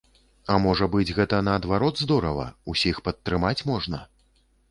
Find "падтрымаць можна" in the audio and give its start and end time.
3.09-4.01